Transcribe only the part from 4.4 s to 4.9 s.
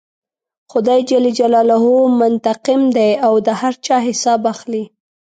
اخلي.